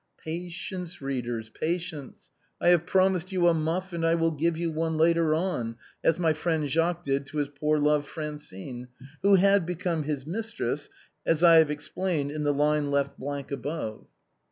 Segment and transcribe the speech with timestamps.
[0.23, 2.31] Patience, readers, patience.
[2.59, 6.17] I have promised you a mufF, and I will give you one later on, as
[6.17, 8.87] my friend Jacques did to his poor love Francine,
[9.21, 10.89] who had become his mistress,
[11.23, 14.07] as I have explained in the line left blank above.